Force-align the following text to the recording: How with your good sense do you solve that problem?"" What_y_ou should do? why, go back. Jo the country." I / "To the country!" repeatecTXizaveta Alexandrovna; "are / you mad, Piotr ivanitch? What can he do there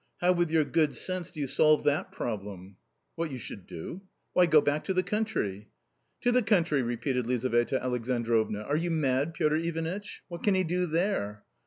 How 0.19 0.31
with 0.33 0.49
your 0.49 0.63
good 0.63 0.95
sense 0.95 1.29
do 1.29 1.39
you 1.39 1.45
solve 1.45 1.83
that 1.83 2.11
problem?"" 2.11 2.77
What_y_ou 3.19 3.37
should 3.37 3.67
do? 3.67 4.01
why, 4.33 4.47
go 4.47 4.59
back. 4.59 4.83
Jo 4.85 4.93
the 4.93 5.03
country." 5.03 5.67
I 5.67 5.67
/ 6.21 6.21
"To 6.23 6.31
the 6.31 6.41
country!" 6.41 6.81
repeatecTXizaveta 6.83 7.79
Alexandrovna; 7.79 8.61
"are 8.63 8.75
/ 8.75 8.75
you 8.77 8.89
mad, 8.89 9.35
Piotr 9.35 9.57
ivanitch? 9.57 10.23
What 10.27 10.41
can 10.41 10.55
he 10.55 10.63
do 10.63 10.87
there 10.87 11.43